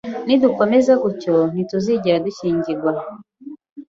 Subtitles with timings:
[0.27, 2.91] Nidukomeza gutya, ntituzigera dushyingirwa.